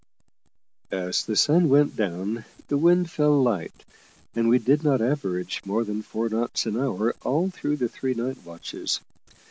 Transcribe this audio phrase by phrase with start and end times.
[0.89, 3.85] As the sun went down the wind fell light,
[4.33, 8.15] and we did not average more than four knots an hour all through the three
[8.15, 8.99] night watches.